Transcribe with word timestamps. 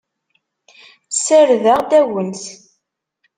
Ssardeɣ-d 1.15 1.91
agnes. 1.99 2.43